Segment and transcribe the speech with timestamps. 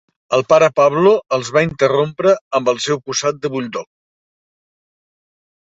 [0.35, 3.91] El pare Pablo els va interrompre amb el seu posat de buldog.